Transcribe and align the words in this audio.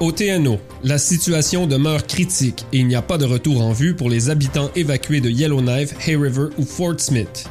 Au 0.00 0.12
TNO, 0.12 0.60
la 0.84 0.96
situation 0.96 1.66
demeure 1.66 2.06
critique 2.06 2.64
et 2.72 2.78
il 2.78 2.86
n'y 2.86 2.94
a 2.94 3.02
pas 3.02 3.18
de 3.18 3.24
retour 3.24 3.60
en 3.62 3.72
vue 3.72 3.96
pour 3.96 4.08
les 4.08 4.30
habitants 4.30 4.70
évacués 4.76 5.20
de 5.20 5.28
Yellowknife, 5.28 5.92
Hay 6.06 6.14
River 6.14 6.50
ou 6.56 6.64
Fort 6.64 7.00
Smith. 7.00 7.46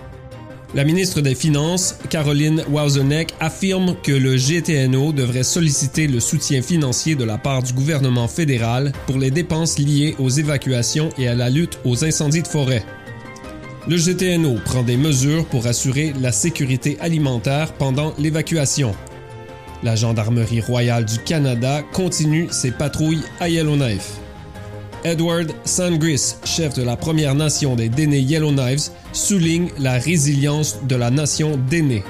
La 0.73 0.85
ministre 0.85 1.19
des 1.19 1.35
Finances, 1.35 1.95
Caroline 2.09 2.63
Wauseneck, 2.69 3.33
affirme 3.41 3.97
que 4.01 4.13
le 4.13 4.37
GTNO 4.37 5.11
devrait 5.11 5.43
solliciter 5.43 6.07
le 6.07 6.21
soutien 6.21 6.61
financier 6.61 7.15
de 7.15 7.25
la 7.25 7.37
part 7.37 7.63
du 7.63 7.73
gouvernement 7.73 8.29
fédéral 8.29 8.93
pour 9.07 9.17
les 9.17 9.31
dépenses 9.31 9.77
liées 9.77 10.15
aux 10.17 10.29
évacuations 10.29 11.09
et 11.17 11.27
à 11.27 11.35
la 11.35 11.49
lutte 11.49 11.79
aux 11.83 12.05
incendies 12.05 12.43
de 12.43 12.47
forêt. 12.47 12.85
Le 13.89 13.97
GTNO 13.97 14.55
prend 14.63 14.83
des 14.83 14.97
mesures 14.97 15.45
pour 15.47 15.67
assurer 15.67 16.13
la 16.21 16.31
sécurité 16.31 16.97
alimentaire 17.01 17.73
pendant 17.73 18.13
l'évacuation. 18.17 18.95
La 19.83 19.95
Gendarmerie 19.95 20.61
royale 20.61 21.05
du 21.05 21.19
Canada 21.19 21.83
continue 21.93 22.47
ses 22.49 22.71
patrouilles 22.71 23.21
à 23.39 23.47
Yellowknife. 23.47 24.17
Edward 25.03 25.53
Sangris, 25.65 26.35
chef 26.43 26.73
de 26.73 26.81
la 26.81 26.95
Première 26.95 27.35
Nation 27.35 27.75
des 27.75 27.87
Dénés 27.87 28.19
Yellowknives, 28.19 28.89
souligne 29.13 29.69
la 29.77 29.99
résilience 29.99 30.79
de 30.87 30.95
la 30.95 31.11
nation 31.11 31.59
Déné. 31.69 32.03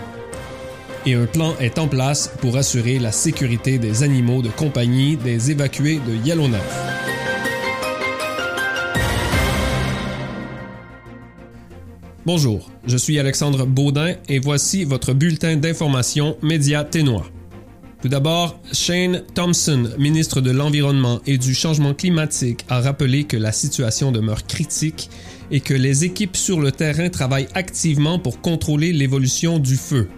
Et 1.06 1.14
un 1.14 1.26
plan 1.26 1.56
est 1.60 1.78
en 1.78 1.90
place 1.90 2.32
pour 2.40 2.56
assurer 2.56 3.00
la 3.00 3.12
sécurité 3.12 3.78
des 3.78 4.02
animaux 4.02 4.42
de 4.42 4.50
compagnie 4.50 5.18
des 5.18 5.52
évacués 5.52 6.00
de 6.08 6.16
Yellowknife. 6.26 6.62
Bonjour, 12.26 12.72
je 12.86 12.98
suis 12.98 13.20
Alexandre 13.20 13.66
Baudin 13.66 14.16
et 14.30 14.40
voici 14.40 14.86
votre 14.86 15.14
bulletin 15.14 15.58
d'information 15.58 16.38
Média 16.42 16.86
Ténois. 16.86 17.26
Tout 18.02 18.10
d'abord, 18.10 18.60
Shane 18.74 19.24
Thompson, 19.34 19.90
ministre 19.98 20.40
de 20.40 20.52
l'Environnement 20.52 21.20
et 21.26 21.40
du 21.40 21.56
Changement 21.56 21.96
climatique, 21.96 22.64
a 22.70 22.80
rappelé 22.80 23.24
que 23.24 23.38
la 23.38 23.52
situation 23.52 24.12
demeure 24.12 24.46
critique 24.46 25.10
et 25.50 25.62
que 25.62 25.74
les 25.74 26.06
équipes 26.06 26.38
sur 26.38 26.60
le 26.60 26.72
terrain 26.72 27.10
travaillent 27.10 27.48
activement 27.56 28.20
pour 28.20 28.40
contrôler 28.40 28.94
l'évolution 28.94 29.58
du 29.58 29.78
feu. 29.78 30.10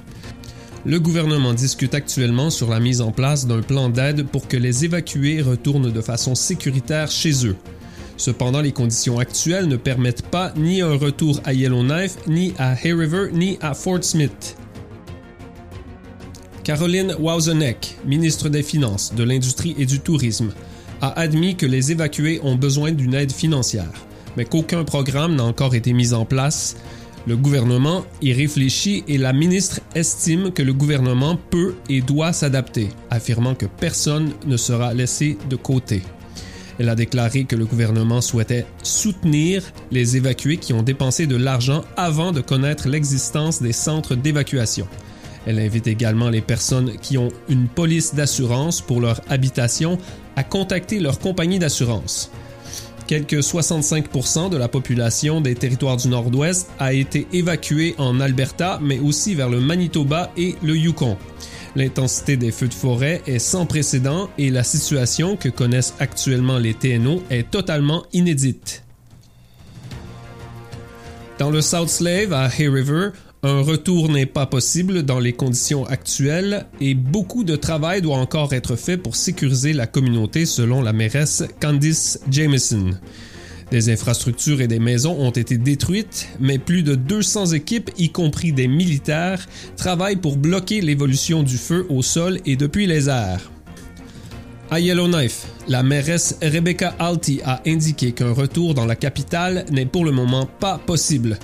Le 0.86 1.00
gouvernement 1.00 1.54
discute 1.54 1.94
actuellement 1.94 2.50
sur 2.50 2.70
la 2.70 2.82
mise 2.82 3.00
en 3.00 3.14
place 3.14 3.48
d'un 3.48 3.62
plan 3.62 3.88
d'aide 3.88 4.26
pour 4.28 4.50
que 4.50 4.58
les 4.58 4.84
évacués 4.84 5.42
retournent 5.42 5.92
de 5.92 6.02
façon 6.02 6.36
sécuritaire 6.36 7.10
chez 7.10 7.46
eux. 7.46 7.56
Cependant, 8.18 8.60
les 8.60 8.74
conditions 8.74 9.20
actuelles 9.20 9.70
ne 9.70 9.78
permettent 9.78 10.28
pas 10.28 10.52
ni 10.58 10.82
un 10.82 10.98
retour 10.98 11.40
à 11.46 11.54
Yellowknife, 11.54 12.18
ni 12.28 12.54
à 12.58 12.74
Hay 12.74 12.92
River, 12.92 13.30
ni 13.32 13.58
à 13.62 13.74
Fort 13.74 14.04
Smith. 14.04 14.58
Caroline 16.64 17.16
Wauseneck, 17.20 17.98
ministre 18.06 18.50
des 18.50 18.64
Finances, 18.64 19.14
de 19.16 19.24
l'Industrie 19.24 19.76
et 19.78 19.86
du 19.86 20.00
Tourisme, 20.00 20.52
a 21.02 21.18
admis 21.20 21.56
que 21.56 21.66
les 21.66 21.92
évacués 21.92 22.40
ont 22.44 22.56
besoin 22.56 22.92
d'une 22.92 23.14
aide 23.14 23.32
financière, 23.32 23.92
mais 24.36 24.46
qu'aucun 24.46 24.84
programme 24.84 25.36
n'a 25.36 25.44
encore 25.44 25.76
été 25.76 25.94
mis 25.94 26.14
en 26.14 26.26
place. 26.26 26.76
Le 27.28 27.38
gouvernement 27.38 28.06
y 28.22 28.34
réfléchit 28.34 29.04
et 29.08 29.18
la 29.18 29.34
ministre 29.34 29.80
estime 29.96 30.52
que 30.52 30.64
le 30.64 30.74
gouvernement 30.74 31.38
peut 31.50 31.76
et 31.90 32.02
doit 32.02 32.34
s'adapter, 32.34 32.90
affirmant 33.10 33.56
que 33.56 33.66
personne 33.66 34.32
ne 34.46 34.58
sera 34.58 34.94
laissé 34.94 35.38
de 35.50 35.56
côté. 35.56 36.02
Elle 36.78 36.90
a 36.90 36.96
déclaré 36.96 37.44
que 37.44 37.58
le 37.58 37.66
gouvernement 37.66 38.22
souhaitait 38.22 38.66
soutenir 38.84 39.64
les 39.92 40.16
évacués 40.16 40.58
qui 40.58 40.74
ont 40.74 40.82
dépensé 40.82 41.28
de 41.28 41.36
l'argent 41.36 41.84
avant 41.98 42.32
de 42.32 42.40
connaître 42.40 42.88
l'existence 42.88 43.62
des 43.62 43.74
centres 43.74 44.16
d'évacuation. 44.16 44.88
Elle 45.46 45.60
invite 45.60 45.88
également 45.88 46.30
les 46.30 46.42
personnes 46.42 46.98
qui 47.02 47.18
ont 47.18 47.30
une 47.48 47.68
police 47.68 48.14
d'assurance 48.14 48.82
pour 48.82 49.02
leur 49.02 49.22
habitation 49.30 49.98
à 50.36 50.44
contacter 50.44 51.00
leur 51.00 51.20
compagnie 51.20 51.60
d'assurance. 51.60 52.32
Quelques 53.08 53.42
65 53.42 54.50
de 54.52 54.58
la 54.58 54.68
population 54.68 55.42
des 55.42 55.56
territoires 55.56 55.98
du 55.98 56.10
Nord-Ouest 56.10 56.70
a 56.78 56.94
été 56.94 57.28
évacuée 57.34 57.96
en 57.98 58.20
Alberta, 58.20 58.80
mais 58.84 59.00
aussi 59.00 59.34
vers 59.34 59.50
le 59.50 59.60
Manitoba 59.60 60.32
et 60.38 60.56
le 60.62 60.78
Yukon. 60.78 61.18
L'intensité 61.76 62.38
des 62.38 62.52
feux 62.52 62.68
de 62.68 62.74
forêt 62.74 63.22
est 63.26 63.40
sans 63.40 63.66
précédent 63.66 64.30
et 64.38 64.52
la 64.52 64.64
situation 64.64 65.38
que 65.38 65.50
connaissent 65.50 65.96
actuellement 66.00 66.58
les 66.58 66.76
TNO 66.76 67.24
est 67.30 67.50
totalement 67.50 68.04
inédite. 68.14 68.84
Dans 71.40 71.50
le 71.50 71.62
South 71.62 71.90
Slave, 71.90 72.34
à 72.34 72.48
Hay 72.48 72.68
River, 72.68 73.10
un 73.42 73.62
retour 73.62 74.10
n'est 74.10 74.26
pas 74.26 74.46
possible 74.46 75.04
dans 75.04 75.20
les 75.20 75.32
conditions 75.32 75.86
actuelles 75.86 76.66
et 76.82 76.94
beaucoup 76.94 77.46
de 77.46 77.56
travail 77.56 78.02
doit 78.02 78.18
encore 78.18 78.52
être 78.54 78.76
fait 78.76 78.98
pour 78.98 79.16
sécuriser 79.16 79.72
la 79.72 79.88
communauté 79.88 80.46
selon 80.46 80.82
la 80.82 80.92
mairesse 80.92 81.44
Candice 81.62 82.20
Jameson. 82.30 82.92
Des 83.72 83.90
infrastructures 83.90 84.60
et 84.60 84.68
des 84.68 84.80
maisons 84.80 85.16
ont 85.18 85.32
été 85.32 85.58
détruites, 85.58 86.28
mais 86.40 86.58
plus 86.58 86.84
de 86.84 86.96
200 86.96 87.48
équipes, 87.54 87.92
y 87.98 88.10
compris 88.10 88.52
des 88.52 88.68
militaires, 88.68 89.48
travaillent 89.78 90.18
pour 90.18 90.36
bloquer 90.36 90.82
l'évolution 90.82 91.44
du 91.44 91.58
feu 91.58 91.86
au 91.90 92.02
sol 92.02 92.40
et 92.46 92.58
depuis 92.58 92.88
les 92.88 93.08
airs. 93.08 93.52
À 94.72 94.80
Yellowknife, 94.80 95.48
la 95.68 95.82
mairesse 95.82 96.38
Rebecca 96.42 96.94
Alty 97.00 97.42
a 97.46 97.62
indiqué 97.66 98.12
qu'un 98.12 98.34
retour 98.34 98.74
dans 98.74 98.86
la 98.86 98.96
capitale 98.96 99.66
n'est 99.72 99.86
pour 99.86 100.04
le 100.04 100.12
moment 100.12 100.46
pas 100.46 100.78
possible. 100.78 101.40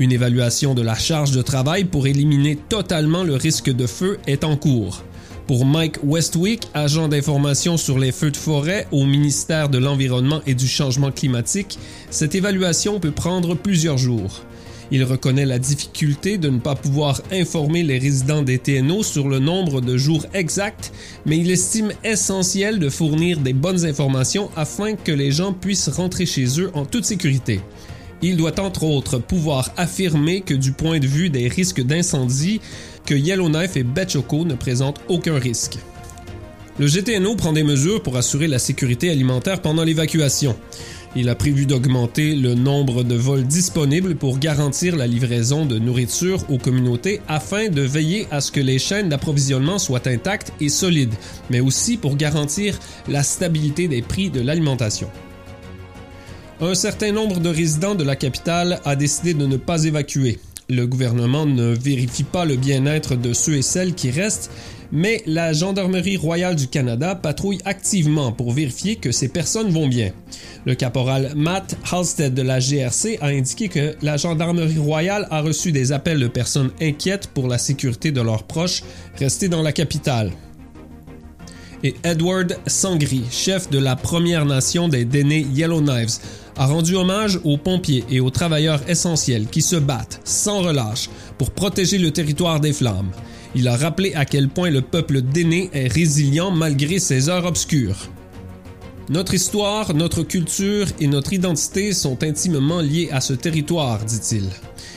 Une 0.00 0.12
évaluation 0.12 0.74
de 0.74 0.82
la 0.82 0.94
charge 0.94 1.32
de 1.32 1.42
travail 1.42 1.82
pour 1.82 2.06
éliminer 2.06 2.54
totalement 2.54 3.24
le 3.24 3.34
risque 3.34 3.70
de 3.70 3.86
feu 3.88 4.18
est 4.28 4.44
en 4.44 4.56
cours. 4.56 5.02
Pour 5.48 5.66
Mike 5.66 5.96
Westwick, 6.04 6.68
agent 6.72 7.08
d'information 7.08 7.76
sur 7.76 7.98
les 7.98 8.12
feux 8.12 8.30
de 8.30 8.36
forêt 8.36 8.86
au 8.92 9.04
ministère 9.04 9.68
de 9.68 9.78
l'Environnement 9.78 10.40
et 10.46 10.54
du 10.54 10.68
Changement 10.68 11.10
climatique, 11.10 11.80
cette 12.10 12.36
évaluation 12.36 13.00
peut 13.00 13.10
prendre 13.10 13.56
plusieurs 13.56 13.98
jours. 13.98 14.42
Il 14.92 15.02
reconnaît 15.02 15.46
la 15.46 15.58
difficulté 15.58 16.38
de 16.38 16.48
ne 16.48 16.60
pas 16.60 16.76
pouvoir 16.76 17.20
informer 17.32 17.82
les 17.82 17.98
résidents 17.98 18.42
des 18.42 18.58
TNO 18.58 19.02
sur 19.02 19.28
le 19.28 19.40
nombre 19.40 19.80
de 19.80 19.96
jours 19.96 20.26
exacts, 20.32 20.92
mais 21.26 21.38
il 21.38 21.50
estime 21.50 21.92
essentiel 22.04 22.78
de 22.78 22.88
fournir 22.88 23.40
des 23.40 23.52
bonnes 23.52 23.84
informations 23.84 24.48
afin 24.54 24.94
que 24.94 25.12
les 25.12 25.32
gens 25.32 25.52
puissent 25.52 25.88
rentrer 25.88 26.24
chez 26.24 26.60
eux 26.60 26.70
en 26.74 26.86
toute 26.86 27.04
sécurité. 27.04 27.60
Il 28.20 28.36
doit 28.36 28.58
entre 28.60 28.82
autres 28.82 29.18
pouvoir 29.18 29.70
affirmer 29.76 30.40
que 30.40 30.54
du 30.54 30.72
point 30.72 30.98
de 30.98 31.06
vue 31.06 31.30
des 31.30 31.48
risques 31.48 31.82
d'incendie, 31.82 32.60
que 33.06 33.14
Yellowknife 33.14 33.76
et 33.76 33.84
Betchoko 33.84 34.44
ne 34.44 34.54
présentent 34.54 35.00
aucun 35.08 35.38
risque. 35.38 35.78
Le 36.78 36.86
GTNO 36.86 37.34
prend 37.34 37.52
des 37.52 37.64
mesures 37.64 38.02
pour 38.02 38.16
assurer 38.16 38.46
la 38.46 38.58
sécurité 38.58 39.10
alimentaire 39.10 39.62
pendant 39.62 39.82
l'évacuation. 39.82 40.56
Il 41.16 41.28
a 41.28 41.34
prévu 41.34 41.66
d'augmenter 41.66 42.36
le 42.36 42.54
nombre 42.54 43.02
de 43.02 43.14
vols 43.14 43.46
disponibles 43.46 44.14
pour 44.14 44.38
garantir 44.38 44.94
la 44.94 45.06
livraison 45.06 45.64
de 45.64 45.78
nourriture 45.78 46.38
aux 46.50 46.58
communautés 46.58 47.20
afin 47.28 47.68
de 47.68 47.82
veiller 47.82 48.28
à 48.30 48.40
ce 48.40 48.52
que 48.52 48.60
les 48.60 48.78
chaînes 48.78 49.08
d'approvisionnement 49.08 49.78
soient 49.78 50.06
intactes 50.06 50.52
et 50.60 50.68
solides, 50.68 51.14
mais 51.50 51.60
aussi 51.60 51.96
pour 51.96 52.16
garantir 52.16 52.78
la 53.08 53.22
stabilité 53.22 53.88
des 53.88 54.02
prix 54.02 54.30
de 54.30 54.40
l'alimentation. 54.40 55.08
Un 56.60 56.74
certain 56.74 57.12
nombre 57.12 57.38
de 57.38 57.48
résidents 57.48 57.94
de 57.94 58.02
la 58.02 58.16
capitale 58.16 58.80
a 58.84 58.96
décidé 58.96 59.32
de 59.32 59.46
ne 59.46 59.56
pas 59.56 59.84
évacuer. 59.84 60.40
Le 60.68 60.88
gouvernement 60.88 61.46
ne 61.46 61.72
vérifie 61.72 62.24
pas 62.24 62.44
le 62.44 62.56
bien-être 62.56 63.14
de 63.14 63.32
ceux 63.32 63.54
et 63.54 63.62
celles 63.62 63.94
qui 63.94 64.10
restent, 64.10 64.50
mais 64.90 65.22
la 65.24 65.52
Gendarmerie 65.52 66.16
royale 66.16 66.56
du 66.56 66.66
Canada 66.66 67.14
patrouille 67.14 67.60
activement 67.64 68.32
pour 68.32 68.50
vérifier 68.52 68.96
que 68.96 69.12
ces 69.12 69.28
personnes 69.28 69.70
vont 69.70 69.86
bien. 69.86 70.10
Le 70.66 70.74
caporal 70.74 71.32
Matt 71.36 71.76
Halstead 71.92 72.34
de 72.34 72.42
la 72.42 72.58
GRC 72.58 73.18
a 73.20 73.28
indiqué 73.28 73.68
que 73.68 73.94
la 74.02 74.16
Gendarmerie 74.16 74.78
royale 74.78 75.28
a 75.30 75.42
reçu 75.42 75.70
des 75.70 75.92
appels 75.92 76.18
de 76.18 76.26
personnes 76.26 76.72
inquiètes 76.80 77.28
pour 77.28 77.46
la 77.46 77.58
sécurité 77.58 78.10
de 78.10 78.20
leurs 78.20 78.42
proches 78.42 78.82
restés 79.16 79.48
dans 79.48 79.62
la 79.62 79.72
capitale 79.72 80.32
et 81.84 81.94
Edward 82.04 82.58
Sangri, 82.66 83.22
chef 83.30 83.70
de 83.70 83.78
la 83.78 83.96
Première 83.96 84.44
Nation 84.44 84.88
des 84.88 85.04
Dénés 85.04 85.46
Yellowknives, 85.52 86.18
a 86.56 86.66
rendu 86.66 86.96
hommage 86.96 87.38
aux 87.44 87.56
pompiers 87.56 88.04
et 88.10 88.20
aux 88.20 88.30
travailleurs 88.30 88.80
essentiels 88.88 89.46
qui 89.46 89.62
se 89.62 89.76
battent 89.76 90.20
sans 90.24 90.60
relâche 90.60 91.08
pour 91.38 91.50
protéger 91.50 91.98
le 91.98 92.10
territoire 92.10 92.60
des 92.60 92.72
flammes. 92.72 93.10
Il 93.54 93.68
a 93.68 93.76
rappelé 93.76 94.12
à 94.14 94.24
quel 94.24 94.48
point 94.48 94.70
le 94.70 94.82
peuple 94.82 95.22
déné 95.22 95.70
est 95.72 95.92
résilient 95.92 96.50
malgré 96.50 96.98
ses 96.98 97.28
heures 97.28 97.46
obscures. 97.46 98.08
Notre 99.08 99.32
histoire, 99.32 99.94
notre 99.94 100.22
culture 100.22 100.86
et 101.00 101.06
notre 101.06 101.32
identité 101.32 101.94
sont 101.94 102.22
intimement 102.22 102.80
liées 102.80 103.08
à 103.10 103.22
ce 103.22 103.32
territoire, 103.32 104.04
dit-il. 104.04 104.44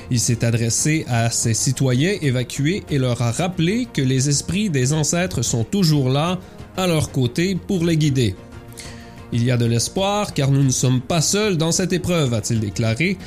Il 0.10 0.20
s'est 0.20 0.44
adressé 0.44 1.06
à 1.08 1.30
ses 1.30 1.54
citoyens 1.54 2.18
évacués 2.22 2.84
et 2.90 2.98
leur 2.98 3.22
a 3.22 3.32
rappelé 3.32 3.88
que 3.94 4.02
les 4.02 4.28
esprits 4.28 4.70
des 4.70 4.92
ancêtres 4.92 5.42
sont 5.42 5.64
toujours 5.64 6.10
là, 6.10 6.38
à 6.78 6.88
leur 6.88 7.12
côté, 7.12 7.56
pour 7.56 7.84
les 7.86 7.98
guider. 7.98 8.36
Il 9.34 9.44
y 9.44 9.52
a 9.52 9.58
de 9.58 9.66
l'espoir 9.66 10.34
car 10.34 10.52
nous 10.52 10.64
ne 10.64 10.72
sommes 10.72 11.02
pas 11.02 11.22
seuls 11.22 11.58
dans 11.58 11.72
cette 11.72 11.94
épreuve, 11.94 12.34
a-t-il 12.34 12.60
déclaré. 12.60 13.18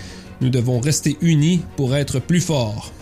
Nous 0.40 0.50
devons 0.50 0.80
rester 0.80 1.16
unis 1.22 1.60
pour 1.76 1.94
être 1.96 2.18
plus 2.18 2.40
forts. 2.40 2.92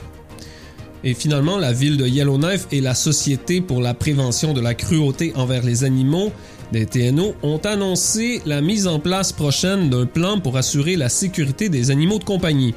Et 1.04 1.14
finalement, 1.14 1.58
la 1.58 1.72
ville 1.72 1.96
de 1.96 2.06
Yellowknife 2.06 2.68
et 2.70 2.80
la 2.80 2.94
Société 2.94 3.60
pour 3.60 3.80
la 3.80 3.94
prévention 3.94 4.52
de 4.52 4.60
la 4.60 4.74
cruauté 4.74 5.32
envers 5.34 5.64
les 5.64 5.82
animaux 5.82 6.30
Des 6.70 6.86
TNO 6.86 7.34
ont 7.42 7.58
annoncé 7.58 8.40
la 8.46 8.60
mise 8.60 8.86
en 8.86 9.00
place 9.00 9.32
prochaine 9.32 9.90
d'un 9.90 10.06
plan 10.06 10.38
pour 10.38 10.56
assurer 10.56 10.96
la 10.96 11.08
sécurité 11.08 11.68
des 11.68 11.90
animaux 11.90 12.18
de 12.18 12.24
compagnie. 12.24 12.74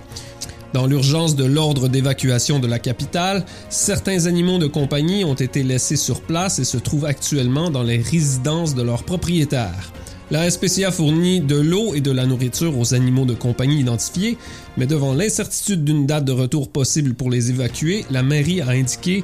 Dans 0.76 0.88
l'urgence 0.88 1.38
de 1.38 1.46
l'ordre 1.46 1.88
d'évacuation 1.88 2.60
de 2.60 2.68
la 2.68 2.80
capitale, 2.80 3.46
certains 3.70 4.26
animaux 4.26 4.58
de 4.58 4.68
compagnie 4.68 5.24
ont 5.24 5.34
été 5.34 5.64
laissés 5.64 5.96
sur 5.96 6.20
place 6.20 6.60
et 6.60 6.66
se 6.66 6.76
trouvent 6.76 7.06
actuellement 7.06 7.70
dans 7.70 7.82
les 7.82 7.96
résidences 7.96 8.76
de 8.76 8.82
leurs 8.82 9.04
propriétaires. 9.04 9.94
La 10.32 10.52
SPCA 10.52 10.92
fournit 10.92 11.40
de 11.40 11.56
l'eau 11.56 11.96
et 11.96 12.02
de 12.02 12.12
la 12.12 12.26
nourriture 12.26 12.78
aux 12.78 12.94
animaux 12.94 13.24
de 13.24 13.34
compagnie 13.34 13.80
identifiés, 13.80 14.38
mais 14.76 14.86
devant 14.86 15.14
l'incertitude 15.14 15.86
d'une 15.86 16.06
date 16.06 16.26
de 16.26 16.34
retour 16.34 16.70
possible 16.70 17.14
pour 17.14 17.30
les 17.30 17.52
évacuer, 17.52 18.04
la 18.12 18.22
mairie 18.22 18.60
a 18.60 18.72
indiqué 18.72 19.24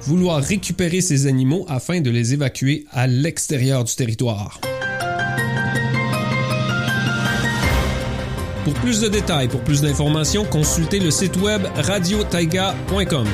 vouloir 0.00 0.42
récupérer 0.42 1.00
ces 1.00 1.28
animaux 1.28 1.64
afin 1.68 2.00
de 2.00 2.10
les 2.10 2.34
évacuer 2.34 2.86
à 2.90 3.06
l'extérieur 3.06 3.84
du 3.84 3.94
territoire. 3.94 4.60
Pour 8.68 8.78
plus 8.80 9.00
de 9.00 9.08
détails, 9.08 9.48
pour 9.48 9.62
plus 9.62 9.80
d'informations, 9.80 10.44
consultez 10.44 10.98
le 11.00 11.10
site 11.10 11.38
web 11.38 11.62
radiotaiga.com. 11.74 13.26